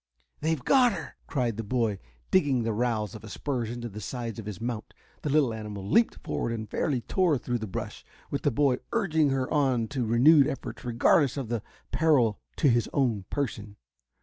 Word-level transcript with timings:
"They've 0.39 0.63
got 0.65 0.93
her!" 0.93 1.15
cried 1.27 1.57
the 1.57 1.63
boy, 1.63 1.99
digging 2.31 2.63
the 2.63 2.73
rowels 2.73 3.13
of 3.13 3.21
his 3.21 3.33
spurs 3.33 3.69
into 3.69 3.87
the 3.87 4.01
sides 4.01 4.39
of 4.39 4.47
his 4.47 4.59
mount. 4.59 4.95
The 5.21 5.29
little 5.29 5.53
animal 5.53 5.87
leaped 5.87 6.15
forward 6.23 6.53
and 6.53 6.67
fairly 6.67 7.01
tore 7.01 7.37
through 7.37 7.59
the 7.59 7.67
brush, 7.67 8.03
with 8.31 8.41
the 8.41 8.49
boy 8.49 8.77
urging 8.93 9.29
her 9.29 9.47
on 9.53 9.87
to 9.89 10.03
renewed 10.03 10.47
efforts 10.47 10.83
regardless 10.83 11.37
of 11.37 11.49
the 11.49 11.61
peril 11.91 12.39
to 12.55 12.67
his 12.67 12.89
own 12.93 13.25
person. 13.29 13.75